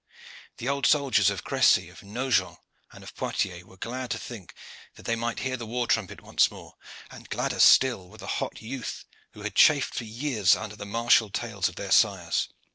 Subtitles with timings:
[0.57, 2.57] The old soldiers of Crecy, of Nogent,
[2.91, 4.55] and of Poictiers were glad to think
[4.95, 6.73] that they might hear the war trumpet once more,
[7.11, 11.29] and gladder still were the hot youth who had chafed for years under the martial
[11.29, 12.49] tales of their sires.